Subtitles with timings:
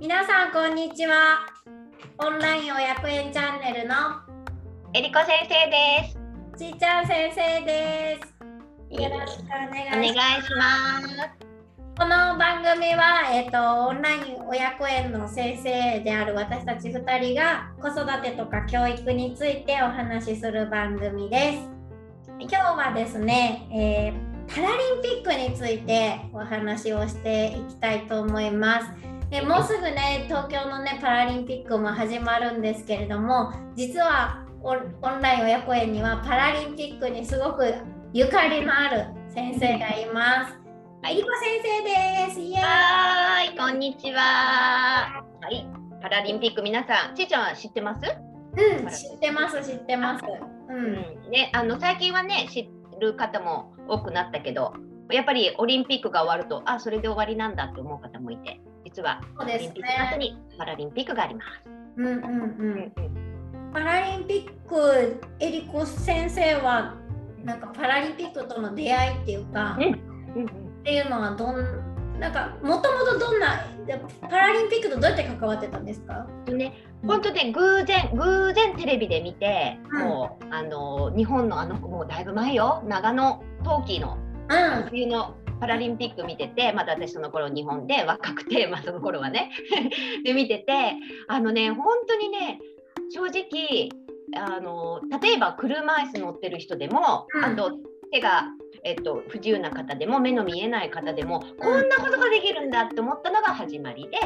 [0.00, 1.40] 皆さんこんにちは。
[2.18, 3.94] オンラインお役園チャンネルの
[4.94, 6.56] えりこ先生です。
[6.56, 8.20] ちーちゃん先生で
[8.90, 9.02] す。
[9.02, 10.14] よろしくお願いし
[10.56, 11.08] ます。
[11.98, 21.68] この番組は、えっと、オンライン親子園の先生である私たち2人が子育てとか教育についてお話しする番組です。
[22.38, 29.07] 今日はですね、えーパラリンピックについてお話をしていきたいと思います。
[29.30, 37.74] でもうすぐね東京のねパラリンピックも始まるんですけれども実はオンライン親子園にはパラリンピックにすごく
[38.14, 40.58] ゆかりのある先生がいます。
[41.02, 42.40] はいりこ先生です。
[42.40, 42.58] イエ
[43.56, 45.22] こんにちは。
[45.42, 45.66] はい。
[46.00, 48.06] パラリンピック皆さんちーちゃんは知ってます？
[48.56, 50.24] うん、知ってます、知ってます。
[50.24, 51.30] う、うんん。
[51.30, 54.72] ねあの最近はね知る方も多くなったけど
[55.12, 60.18] やっぱりオリンピックが終わるとあそれで終わりなんだって思う方もいて実はオリンピックの後ね。
[60.18, 61.46] にパラリンピックがあります、
[61.98, 62.22] うん、うん、う。
[62.58, 62.92] うん
[63.70, 66.94] パラリンピック、えりこ先生は。
[67.44, 69.86] なんかパラリンピックとの出会いっていうか、うんっ
[70.36, 71.84] うんうんていうのはどん。
[72.18, 76.26] なんかもともとどんなでパラリンピックとどうやって関わってたんですか？
[76.46, 76.72] とね
[77.06, 84.18] 本当ね偶然偶然テレビで見て、うんもうあの日本のあのもうだいぶ前よ長野冬季の
[84.50, 89.50] うん、冬のパラリンピック見ててまだ私その頃日本で若くて、まあ、その頃はね
[90.24, 90.94] で見てて
[91.26, 92.60] あのね本当にね
[93.10, 93.88] 正直
[94.34, 97.72] あの例えば車椅子乗ってる人でも、うんあと
[98.10, 98.44] 手が、
[98.84, 104.18] えっと、不自由な方でも目の見えない方でもこんなことができるんだって思ったのが始まりで。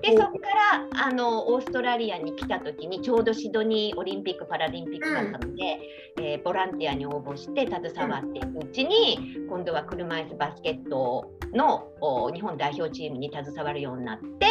[0.00, 0.46] でそこか
[0.94, 5.80] らあのオーストラリアに来た時にちょうどシドニーオリンピック・パラリンピックだったので、
[6.20, 14.46] えーボランティアに応募して携わっていくうちに、今度は車椅子バスケットのお日本代表チームに携わるようになって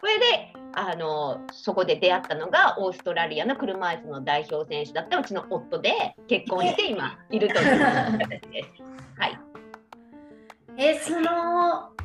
[0.00, 8.68] これであのそこで出会ったのがオーストラリアの車椅子の代表選手だったうちの夫で結婚して今いるという形です。
[9.18, 9.38] はい、
[10.78, 11.99] え、その。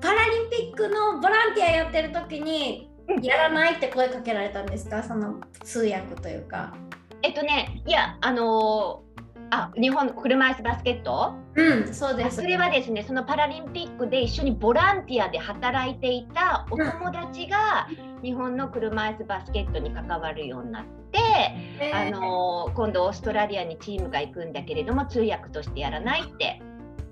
[0.00, 5.02] パラリンピックのボランティアやってる時にうんやらないって声かけられたんですか？
[5.02, 6.74] その通訳というか。
[7.22, 9.08] えっとねいやあのー
[9.50, 11.32] あ日本車椅子バスケット？
[11.54, 12.36] うん、そうです。
[12.36, 17.88] それはですねそのパラリンピックで一緒にボランティアで働いていたお友達が
[18.22, 21.18] 日本の車椅子バスケットに関わるようになって、
[21.80, 26.60] えーあの今度オーストラリアにチームが行くんだけれども通訳としてやらないって。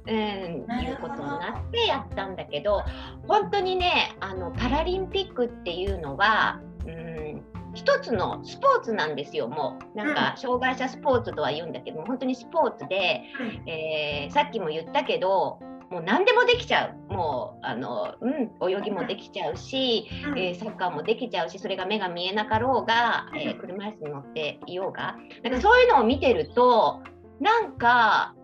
[0.08, 2.84] うん、いうことになってやったんだけど
[3.26, 7.42] 本当にねあのパラリンピックっていうのは、うん、
[7.74, 9.98] 一つのスポーツなんですよもう。
[9.98, 13.22] なんか障害者スポーツとは言うんだけども本当にスポーツで、
[13.66, 15.58] えーさっきも言ったけど
[15.90, 17.12] もう何でもできちゃう。
[17.12, 20.38] もうあの、うん、泳ぎもできちゃうし、うん。
[20.38, 25.16] えーサッカーもできちゃうしそれが目が見えなかろうが、えー車椅子に乗っていようが。
[25.42, 27.02] なんかそういうのを見てると
[27.40, 28.34] なんか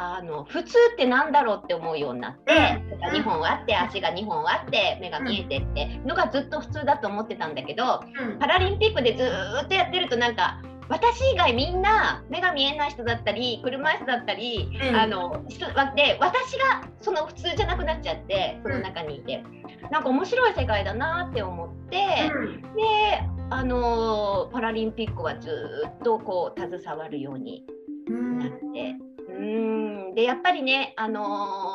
[0.00, 8.38] あの普通ってなんだろうって思うようになって、うん手が2本あって足が2本あって目が見えてってのがずっと普通だと思ってたんだけどうん。
[8.38, 14.96] パラリンピックでずーっとやってるとなんか私以外みんな目が見えない人だったり車椅子だったり、うん。
[14.96, 19.42] あの人で私がその普通じゃなくなっちゃってその中にいて、
[19.90, 27.66] なんか面白い世界だなって思って、であのパラリンピックはずーっとこう携わるように
[28.08, 29.07] うんなって。
[30.18, 31.20] でやっぱりね、あの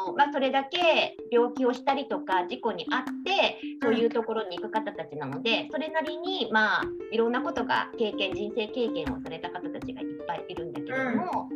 [0.09, 6.83] ーまあ、それだけ病気をしたりとか事故に遭ってそういうところに行く方たちなのでそれなりに、まあ、
[7.13, 11.47] いろんなことが経験人生経験をされた方たちがいっぱいいるんだけども、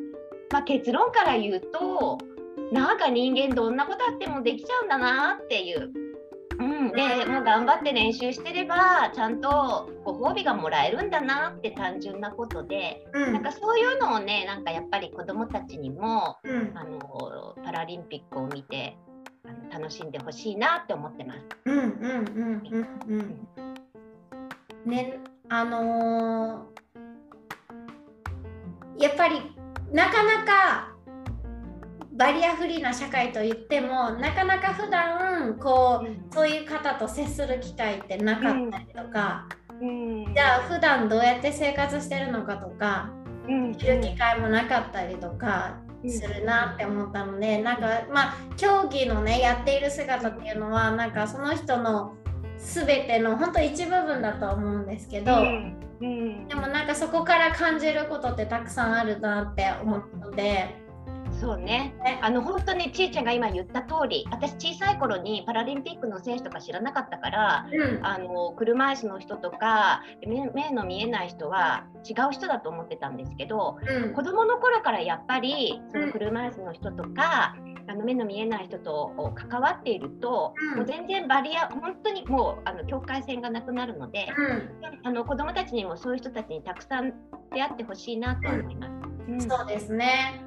[0.49, 2.19] まあ、結論から言うと
[2.71, 5.91] なんか人間どんなことあってもできちゃうんだなっていう。
[7.03, 13.33] うん、でもう頑張って練習してればちゃんとご褒美がもらえるんだなって単純なことでうん。
[13.33, 16.71] なんかそういうのをね、なんかやっぱり子どもたちにもうん。
[16.75, 18.97] あのパラリンピックを見て
[19.45, 21.39] あの楽しんでほしいなって思ってます。
[21.65, 23.47] うんうんうんうん
[24.85, 24.89] うん。
[24.89, 25.19] ね
[25.50, 26.77] あのー
[29.00, 29.35] やっぱり
[29.91, 30.87] なかなか
[32.17, 39.47] バリアフリーな社会といってもなかなか普段こうそういう方と接する機会ってなかったりとか、
[39.79, 40.33] うん。
[40.33, 43.11] じゃあ普段どうやって生活してるのかとか
[43.47, 43.73] うん。
[43.75, 45.77] 知る機会もなかったりとか
[46.07, 52.15] するなって思ったのでなんかまあ競技のねやっている姿っていうのはなんかその人の
[52.57, 55.79] 全ての本当一部分だと思うんですけど、うん。
[56.01, 56.47] うん。
[56.47, 60.87] でもなんかそこから感じることってたくさんあるなって思ったので
[61.39, 61.94] そうね。
[62.04, 68.06] ねあの本当にちいちゃんが今言った通り私小さい頃にパラリンピックの選手とか知らなかったからうん。
[68.06, 74.13] あの車椅子の人とか目目の見えない人は違う人だと思ってたんですけどうん。
[74.13, 76.07] 子供の頃からやっぱりそうん。
[76.07, 77.56] の車椅子の人とか、
[77.89, 80.78] あの目の見えない人と関わっていると、うん。
[80.78, 84.72] もう全然バリア本当にもうあの境界線がなくなるので、うん。
[85.04, 87.13] あの子供たちにもそういう人たちにたくさん
[87.54, 88.92] 出会ってほしいなとは思います。
[89.30, 89.42] うん。
[89.42, 90.44] そうですね。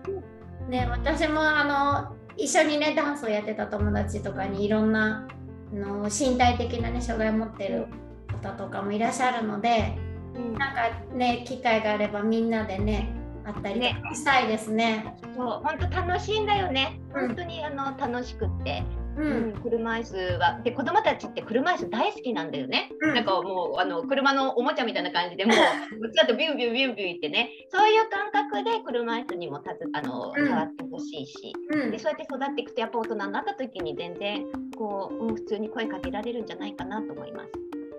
[0.70, 5.26] ね、私もあの一緒にねダンスをやってた友達とかにいろんな
[5.72, 7.87] あの身体的なね障害を持ってる
[8.28, 9.99] 方とかもいらっしゃるので、
[10.37, 10.55] うん。
[10.55, 13.12] なんかね機会があればみんなでね
[13.44, 13.81] 会ったり
[14.14, 15.17] したいですね。
[15.37, 17.00] そう本当楽しいんだよね。
[17.14, 17.26] うん。
[17.26, 18.84] 本当にあの楽しくって、
[19.20, 22.90] う、うんん車椅子はで子供たちって車椅子大好きなんだよね。
[23.00, 23.14] うん。
[23.14, 25.56] なんかもうあの車のおもちゃみたいな感じでもう
[26.12, 27.50] ちょっとビュンビュンビュンビュンいってね。
[27.69, 30.49] そういう感覚で車椅子にも立つあのうん。
[30.49, 31.90] 触ってほしいし、うん。
[31.90, 34.44] でそうやって育っていくとやっぱ大人になった時に全然
[34.76, 37.50] こう、うん普通に声かけられるんじゃないかなと思います。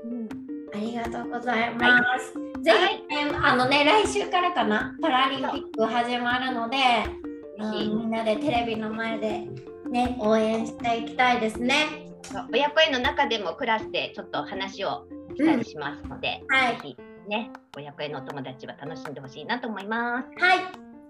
[0.05, 0.29] うん。
[0.73, 2.33] ありがとうございます。
[2.61, 2.71] ぜ
[3.09, 4.95] ひ、ねあのね来週からかな？
[5.01, 6.77] パラリンピック始まるので、
[7.57, 9.47] うんぜひみんなでテレビの前で
[9.91, 12.07] ね応援していきたいですね。
[12.51, 15.05] 親子園の中でもクラスでちょっと話を
[15.35, 16.97] したりしますので、はいぜひ
[17.27, 20.43] ね親子園のお友達は楽しんでほしいなと思います。
[20.43, 20.59] はい。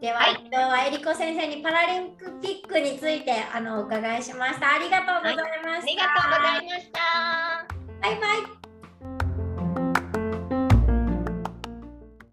[0.01, 4.75] では、はい今日はえりこ先生にパラリンピックについてあのお伺いしました。
[4.75, 5.69] ありがとうございました。
[5.69, 6.99] ありがとうございました。
[8.01, 8.60] バイバイ。